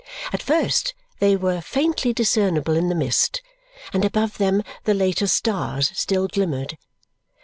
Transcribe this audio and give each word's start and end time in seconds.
At 0.33 0.41
first 0.41 0.95
they 1.19 1.35
were 1.35 1.61
faintly 1.61 2.11
discernible 2.11 2.75
in 2.75 2.89
the 2.89 2.95
mist, 2.95 3.43
and 3.93 4.03
above 4.03 4.39
them 4.39 4.63
the 4.85 4.95
later 4.95 5.27
stars 5.27 5.91
still 5.93 6.27
glimmered. 6.27 6.79